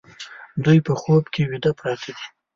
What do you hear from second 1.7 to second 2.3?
پراته دي